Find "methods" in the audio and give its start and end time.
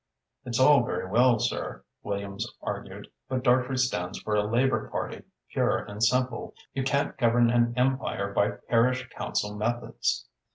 9.53-10.25